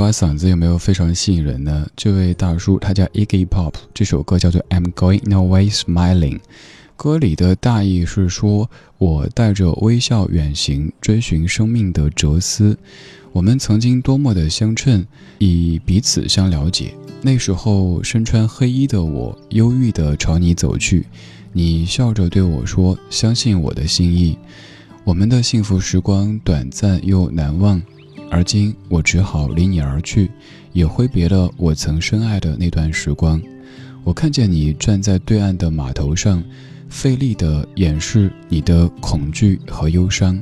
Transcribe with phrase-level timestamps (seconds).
[0.00, 1.86] 把嗓子有没有非常吸引人呢？
[1.94, 6.40] 这位大叔他叫 Iggy Pop，这首歌叫做 I'm Going No Way Smiling。
[6.96, 12.78] 歌里的大意是说，我带着微笑远行，追寻生命的哲思。
[13.32, 15.06] 我们曾经多么的相称，
[15.36, 16.94] 以彼此相了解。
[17.20, 21.04] 那时候身穿黑衣的我，忧郁地朝你走去，
[21.52, 24.38] 你笑着对我说：“相信我的心意。”
[25.04, 27.82] 我们的幸福时光短暂又难忘。
[28.30, 30.30] 而今我只好离你而去，
[30.72, 33.42] 也挥别了我曾深爱的那段时光。
[34.04, 36.42] 我看见你站在对岸的码头上，
[36.88, 40.40] 费力地掩饰你的恐惧和忧伤。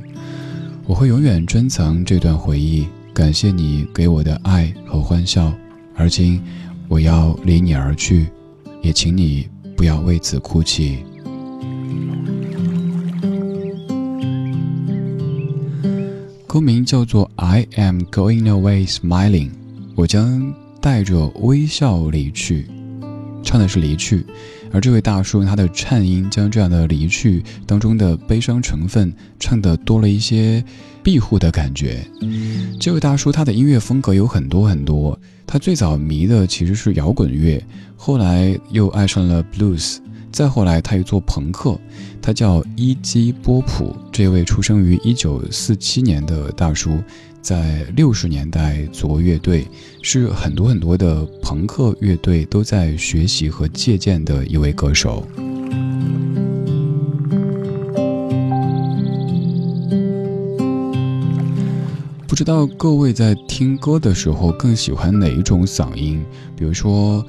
[0.85, 5.53] 我会永远珍藏这段回忆，感谢你给我的爱和欢笑。
[5.95, 6.41] 而今
[6.87, 8.27] 我要离你而去，
[8.81, 10.99] 也请你不要为此哭泣。
[16.49, 19.49] 歌名叫做《I Am Going Away Smiling》，
[19.93, 20.51] 我将
[20.81, 22.65] 带着微笑离去，
[23.43, 24.25] 唱的是离去，
[24.71, 30.65] 而这位大叔他的颤音将这样的离去当中的悲伤成分唱的多了一些
[31.03, 32.03] 庇护的感觉。
[32.79, 37.63] 这位大叔他的音乐风格有很多很多，他最早迷的其实是摇滚乐，
[37.95, 39.97] 后来又爱上了 blues。
[40.31, 41.77] 再后来，他又做朋克，
[42.21, 43.93] 他叫伊基波普。
[44.11, 46.97] 这位出生于一九四七年的大叔，
[47.41, 49.67] 在六十年代做乐队，
[50.01, 55.27] 是很多很多的朋克乐队都在学习和借鉴的一位歌手。
[62.27, 66.23] 不知道各位在听歌的时候更喜欢哪一种嗓音？
[66.55, 67.25] 比如说。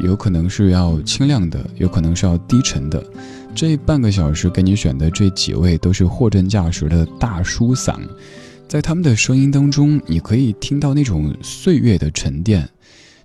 [0.00, 3.02] 有可能是要清亮的，有可能是要低沉的。
[3.54, 8.00] 这半个小时给你选的这几位都是货真价实的大叔嗓，
[8.66, 12.68] 在他们的声音当中，你可以听到那种岁月的沉淀。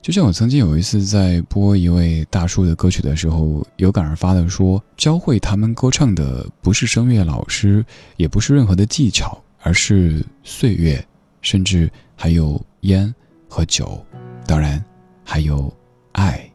[0.02, 7.84] 就像我曾经有一次在播一位大叔的歌曲的时候，有感而发的说，教会他们歌唱的不是声乐老师，
[8.16, 11.06] 也不是任何的技巧，而是岁月，
[11.42, 13.14] 甚至还有烟
[13.50, 14.02] 和酒，
[14.48, 14.82] 当然
[15.26, 15.72] 还有
[16.14, 16.49] 爱。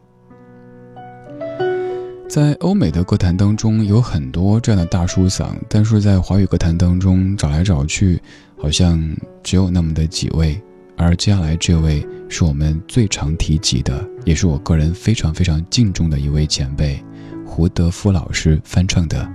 [2.27, 8.21] 在欧美的歌坛当中，有很多这样的大叔嗓，但是在华语歌坛当中找来找去，
[8.57, 8.99] 好像
[9.41, 10.59] 只有那么的几位。
[10.97, 17.01] 而接下来这位是我们最常提及的，也是我个人非常非常敬重的一位前辈，
[17.45, 19.25] 胡德夫老师翻唱的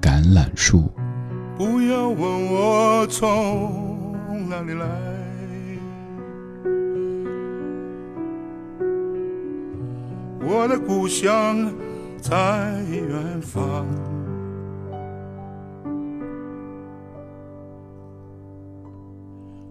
[0.04, 0.90] 《橄榄树》。
[1.58, 4.14] 不要问我从
[4.48, 4.86] 哪里来，
[10.40, 11.70] 我的故乡。
[12.28, 12.36] 在
[12.90, 13.86] 远方，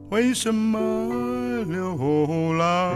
[0.09, 0.79] 为什么
[1.65, 2.95] 流浪？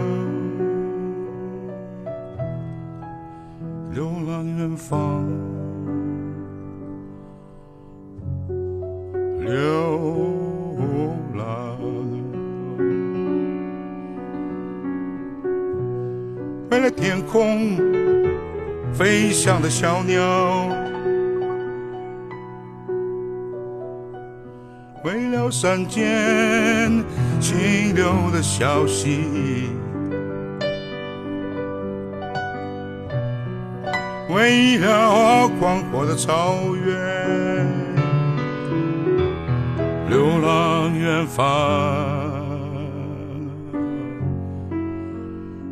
[3.92, 5.28] 流浪远方，
[9.40, 10.78] 流
[11.36, 11.76] 浪。
[16.70, 17.76] 为了天空
[18.92, 20.20] 飞翔的小鸟，
[25.02, 27.02] 为了山间
[27.40, 29.70] 清流的小溪，
[34.28, 37.66] 为了广阔的草原，
[40.10, 42.28] 流浪远方。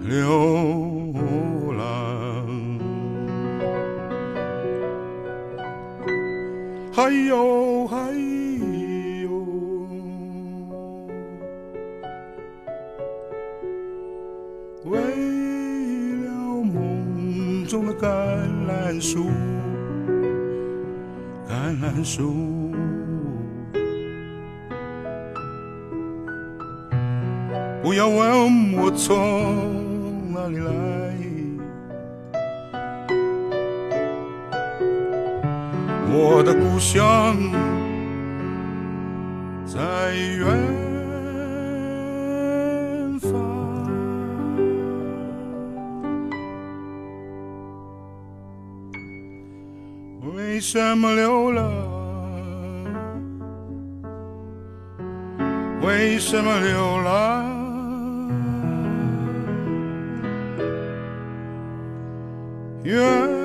[0.08, 0.77] 流
[7.08, 7.96] 还有还
[9.22, 9.30] 有，
[14.84, 15.00] 为
[16.26, 16.28] 了
[16.62, 18.06] 梦中的橄
[18.68, 19.30] 榄树，
[21.48, 22.34] 橄榄树。
[27.82, 29.14] 不要问我从。
[30.34, 31.07] 哪里来？
[36.10, 37.36] 我的故乡
[39.66, 40.46] 在远
[43.20, 43.30] 方。
[50.34, 51.70] 为什么流浪？
[55.82, 57.44] 为什么流浪？
[62.82, 63.37] 远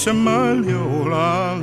[0.00, 1.60] 什么流浪？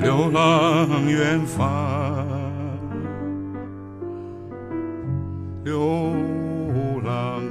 [0.00, 2.26] 流浪远方。
[5.64, 6.14] 流
[7.04, 7.42] 浪，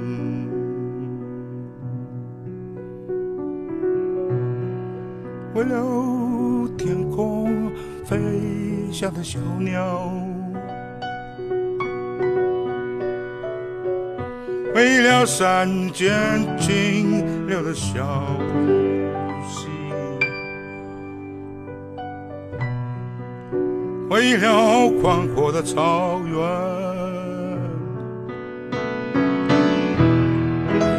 [5.54, 7.70] 为了天空
[8.04, 8.18] 飞
[8.90, 10.10] 翔的小鸟，
[15.26, 16.12] 山间
[16.58, 18.24] 清流的小
[19.48, 19.68] 溪，
[24.08, 26.38] 为了宽阔的草原。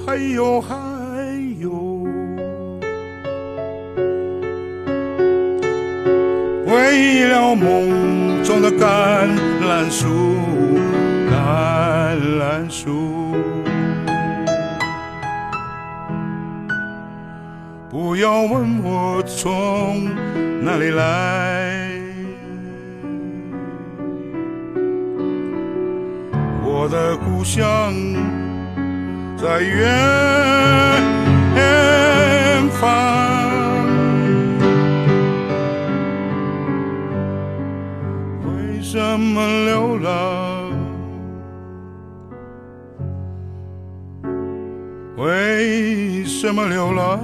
[0.06, 0.99] 还有还
[6.90, 9.30] 为了梦中的橄
[9.62, 10.08] 榄树，
[11.30, 13.36] 橄榄树。
[17.92, 20.10] 不要问我从
[20.64, 21.92] 哪里来，
[26.64, 27.94] 我的故乡
[29.38, 29.86] 在远
[32.82, 33.39] 方。
[38.90, 40.72] 为什么流浪？
[45.16, 47.20] 为什么流浪？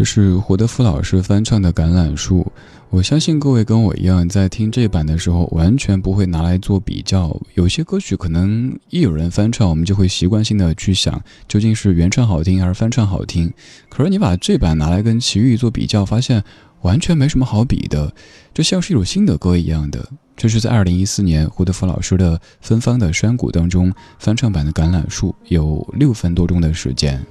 [0.00, 2.40] 这是胡德夫老师翻唱的《橄榄树》，
[2.88, 7.38] 我相信各位跟我一样，在听这版的时候，完全不会拿来做比较。
[7.52, 13.52] 有些歌曲可能一有人翻唱，我们就会习惯性的去想，究竟是原唱好听还是翻唱好听。
[13.90, 16.42] 可是你把这版拿来跟齐豫做比较，发现
[16.80, 18.10] 完全没什么好比的，
[18.54, 20.08] 就像是一首新的歌一样的。
[20.34, 27.22] 这是在二零一四年胡德夫老师的《芬芳的山谷》当中翻唱版的《橄榄树》，有六分多钟的时间。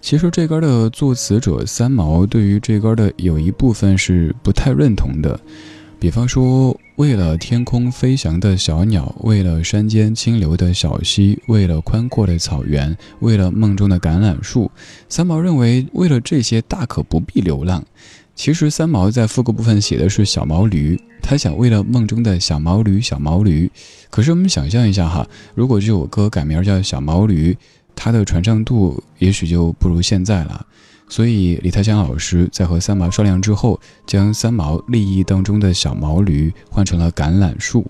[0.00, 5.40] 其实这歌的作词者三毛对于这歌的有一部分是不太认同的，
[5.98, 14.70] 比方说，为了天空飞翔的小鸟，为了山间清流的小溪，为了宽阔的草原，为了梦中的橄榄树，
[15.08, 17.84] 三毛认为为了这些大可不必流浪。
[18.36, 23.68] 其实三毛在副歌部分写的是小毛驴，他想为了梦中的小毛驴，小毛驴。
[24.08, 27.56] 可是我们想象一下哈，如果这首歌改名叫小毛驴。
[27.96, 30.64] 他的传唱度也许就不如现在了，
[31.08, 37.84] 所以李泰祥老师在和三毛商量之后，将三毛立意当中的小毛驴换成了橄榄树。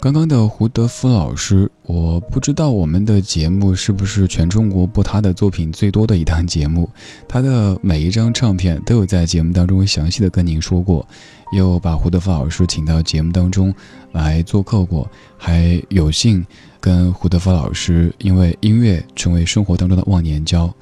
[0.00, 6.90] 刚刚的胡德夫老师，我不知道我们的节目是不是全中国播他的作品最多的一档节目，
[7.28, 11.06] 他的每一张唱片都有在节目当中详细的跟您说过。
[11.52, 13.72] 又把胡德夫老师请到节目当中
[14.12, 16.44] 来做客过，还有幸
[16.80, 20.74] 跟胡德夫老师因为音乐成为生活当中的忘年交，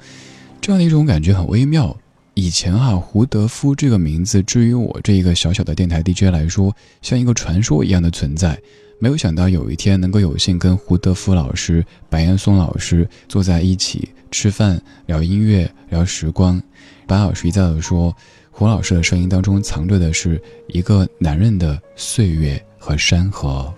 [0.61, 1.95] 这样的一种感觉很微妙。
[2.33, 8.57] 以前哈，胡德夫这个名字，至于我这一个小小的电台 DJ 来说，像一个传说一样的存在。
[8.97, 16.61] 没有想到有一天能够有幸跟胡德夫老师、白岩松老师坐在一起吃饭、聊音乐、聊时光。
[17.05, 18.15] 白老师一再的说。
[18.51, 23.73] 胡老师的声音当中藏着的是一个男人的岁月和山河。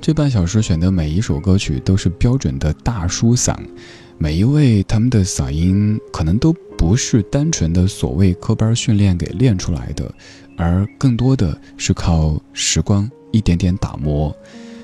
[0.00, 3.56] 这半小时选的每一首歌曲都是标准的大叔嗓，
[4.16, 10.10] 每一位他们的嗓音可能都不是单纯的所谓科班训练给练出来的，
[10.56, 14.34] 而更多的是靠时光一点点打磨。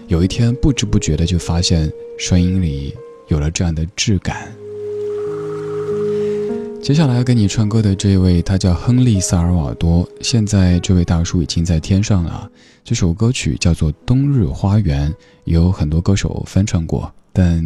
[0.09, 2.95] 有一天不知不觉的就发现声音里
[3.29, 4.53] 有了这样的质感。
[6.81, 10.09] 接下来要给你唱歌的这位，他叫亨利·萨尔瓦多。
[10.23, 12.51] 现在这位大叔已经在天上了。
[12.83, 15.11] 这首歌曲叫做《冬日花园》，
[15.45, 17.63] 有很多歌手翻唱过，但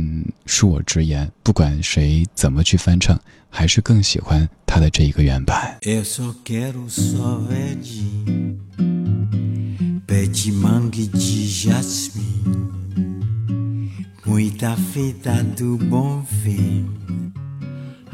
[0.46, 3.16] 恕我直言，不管谁怎么去翻唱，
[3.48, 5.78] 还是更喜欢他的这一个原版。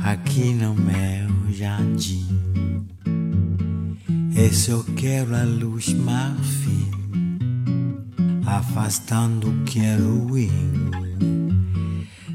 [0.02, 2.26] Aqui no meu jardim.
[4.68, 6.90] Eu quero a luz marfim,
[8.46, 10.50] afastando o que.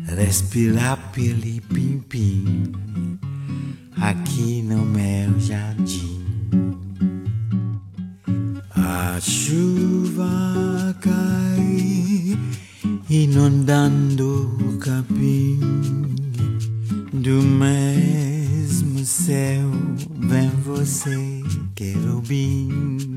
[0.05, 1.61] Respirar pelo
[2.09, 2.71] pim
[3.97, 6.21] aqui no meu jardim.
[8.75, 12.37] A chuva cai,
[13.09, 16.12] inundando o capim
[17.23, 19.71] do mesmo céu
[20.27, 21.41] vem você,
[21.73, 23.12] querubim.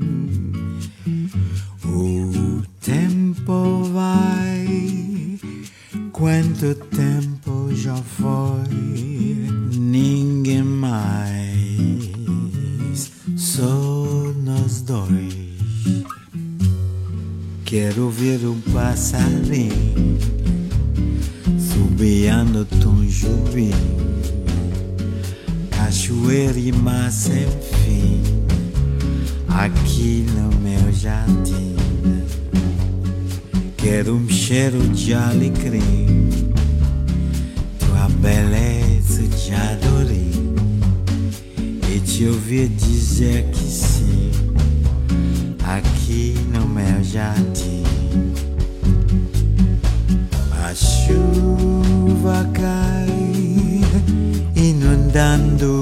[55.17, 55.76] দান দু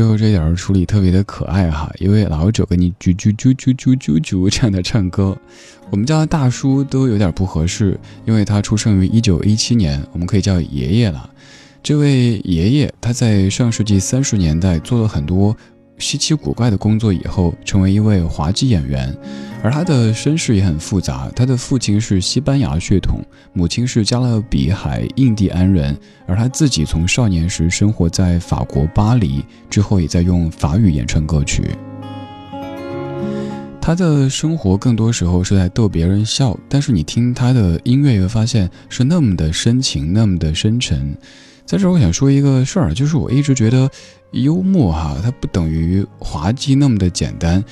[0.00, 5.36] 最后这点儿处理特别的可爱哈，一位老者给你啾啾啾啾啾啾啾这样的唱歌，
[5.90, 11.28] 我们叫他大叔都有点不合适，因为他出生于一九一七年，我们可以叫爷爷了。
[11.82, 15.54] 这位爷爷他在上世纪三十年代做了很多
[16.00, 19.14] 稀奇古怪的工作以后，成为一位滑稽演员，
[19.62, 21.30] 而他的身世也很复杂。
[21.36, 31.62] 他的父亲是西班牙血统，母亲是加勒比海印第安人，而他自己从少年时生活在法国巴黎，之后也在用法语演唱歌曲。
[33.80, 41.16] 他的生活更多时候是在逗别人笑，但是你听他的音乐，会发现是那么的深情，那么的深沉。
[41.70, 43.88] 在这儿，我想说一个事儿，就是我一直觉得
[44.32, 47.64] 幽默哈，它不等于滑稽那么的简单，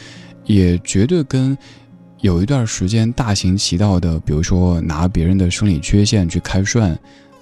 [0.44, 1.58] 也绝对跟
[2.20, 6.96] 有一段时间大行其道的，比如说拿别人的生理缺陷去开涮，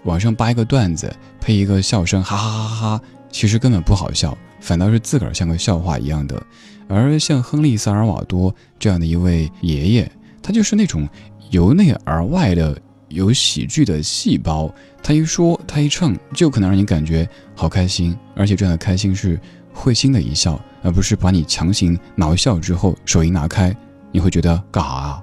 [0.04, 6.42] 网上扒一个段子，配一个笑声，哈哈哈哈哈，其实根本不好笑，反倒是自个儿像个笑话一样的。
[6.88, 10.10] 而像亨利·萨尔瓦多这样的一位爷爷，
[10.42, 11.06] 他就是那种
[11.50, 14.72] 由内而外的有喜剧的细胞。
[15.02, 19.38] 他一说，他一唱，就可能让你感觉好开心，而且这样的开心是
[19.72, 23.76] 会心的一笑，而不是把你强行挠笑之后手一拿开，
[24.10, 25.22] 你会觉得干哈啊？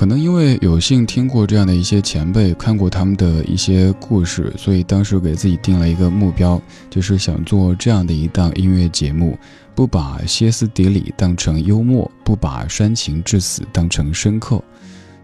[0.00, 6.58] 可能因为有幸听过这样的一些前辈，看过他们的一些故事，所以当时给自己定了一个目标，
[6.88, 9.38] 就是想做这样的一档音乐节目，
[9.74, 14.64] 不把歇斯底里当成幽默，不把煽情致死当成深刻。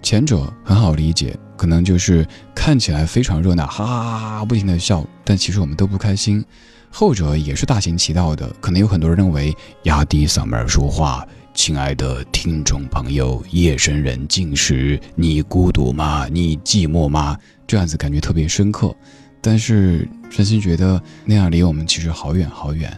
[0.02, 6.44] 前者很好理解，可能就是看起来非常热闹，哈哈哈哈不停的笑，但其实我们都不开心。
[6.90, 11.26] 后者也是大行其道的，可能有很多人认为压低嗓门说话。
[11.56, 16.28] 亲爱的听众朋友，夜深人静时，你孤独吗？
[16.30, 17.36] 你寂寞吗？
[17.66, 18.94] 这样子感觉特别深刻，
[19.40, 22.94] 但是真心觉得那样离我们其实好远好远。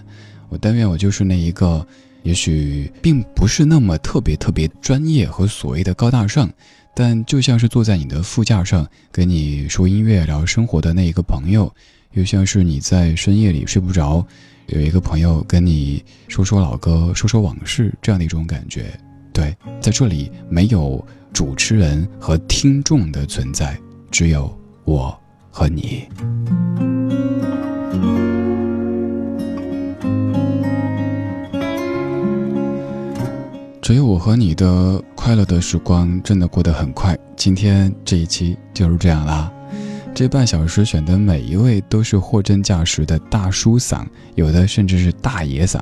[0.48, 1.86] 我但愿我就是那一个，
[2.24, 6.50] 也许并不是那么特别特别专业和所谓的高大上，
[6.96, 11.72] 但就像是坐在你的副驾上跟你说音乐聊生活的那一个朋友，
[12.12, 14.26] 又像是你在深夜里睡不着。
[14.68, 18.92] 有一个朋友跟你说说老歌，说说往事，这样的一种感觉。
[19.32, 21.02] 对，在这里没有
[21.32, 23.78] 主持人和听众的存在，
[24.10, 24.54] 只有
[24.84, 25.18] 我
[25.50, 26.06] 和你。
[33.80, 37.16] 只有我和你的快乐的时光真的过得很快。
[37.36, 39.50] 今天这一期就是这样啦。
[40.18, 44.04] 这半小时选的每一位都是货真价实的大叔嗓，
[44.34, 45.80] 有的甚至是大爷嗓。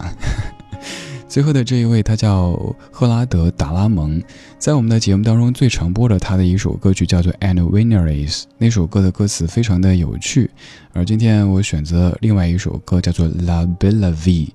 [1.26, 2.52] 最后的这一位，他叫
[2.92, 4.22] 赫拉德·达拉蒙，
[4.58, 10.50] 在我们的节目当中最常播的他的一首歌曲叫做《And Winner Is》，那首歌的歌词非常的有趣。
[10.92, 14.48] 而今天我选择另外一首歌叫做《La Bella Vie》，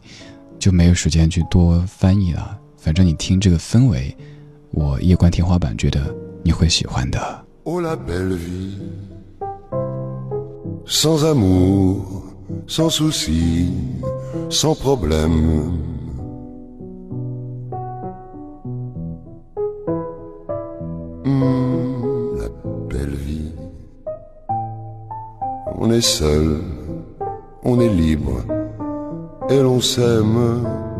[0.59, 2.55] 就没有时间去多翻译了。
[2.77, 4.15] 反正你听这个氛围，
[4.69, 7.45] 我夜观天花板觉得你会喜欢的。
[10.85, 12.23] Sans amour,
[12.67, 13.71] sans souci,
[14.49, 15.71] sans problème.
[21.25, 22.49] Hmm, la
[22.89, 23.51] belle vie.
[25.77, 26.61] On est seul,
[27.63, 28.43] on est libre,
[29.49, 30.90] et l'on s'aime.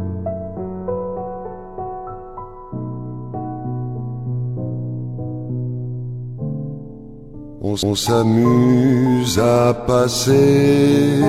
[7.64, 11.22] On, s'amuse à passer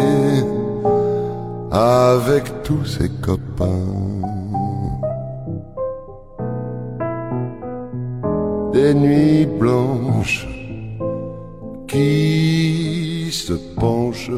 [1.70, 3.68] avec tous ses copains.
[8.72, 10.48] Des nuits blanches
[11.86, 14.30] qui se penchent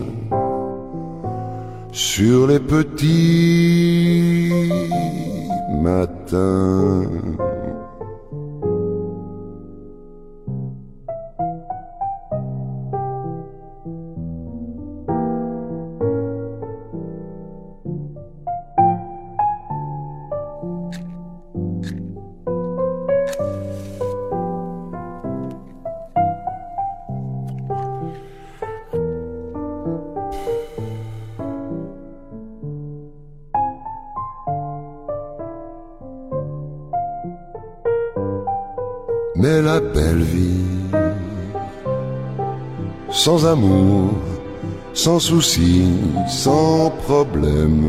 [1.92, 4.50] sur les petits
[5.80, 7.04] matins.
[44.92, 45.84] Sans souci,
[46.28, 47.84] sans problème.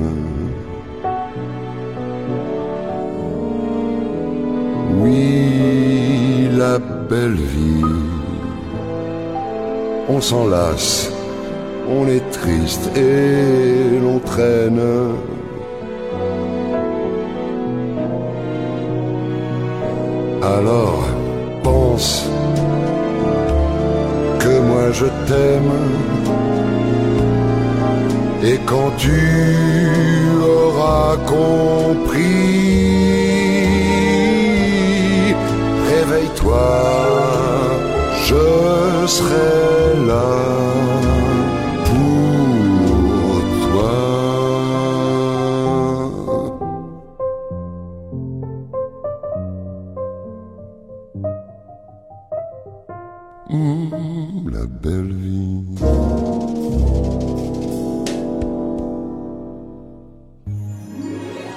[5.01, 7.83] Oui, la belle vie,
[10.09, 11.11] on s'en lasse,
[11.89, 14.81] on est triste et l'on traîne.
[20.41, 21.14] Alors
[28.43, 29.21] et quand tu
[30.43, 32.15] auras compris,
[35.89, 36.69] réveille-toi,
[38.27, 40.29] je serai là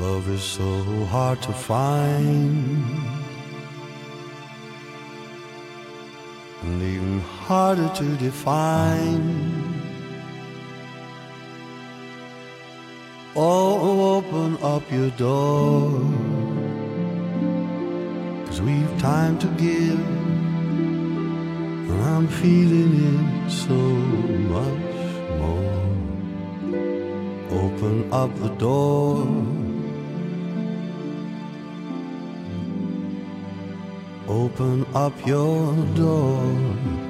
[0.00, 2.84] Love is so hard to find,
[6.62, 9.58] and even harder to define.
[13.34, 16.00] Oh, open up your door.
[18.46, 19.98] Cause we've time to give.
[21.90, 23.74] And I'm feeling it so
[24.54, 24.94] much
[25.40, 25.86] more.
[27.50, 29.57] Open up the door.
[34.28, 37.07] Open up your door.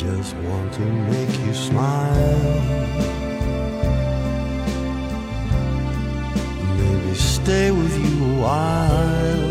[0.00, 2.40] Just want to make you smile.
[6.78, 9.50] Maybe stay with you a while.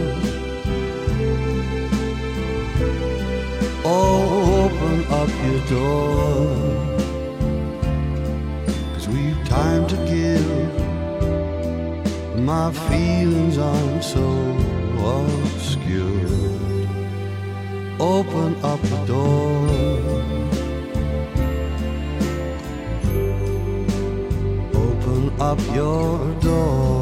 [3.85, 6.41] Oh, open up your door.
[8.93, 10.49] Cause we've time to give.
[12.39, 14.25] My feelings aren't so
[14.97, 16.25] obscure.
[17.99, 20.18] Open up the door.
[25.41, 26.98] Up your door.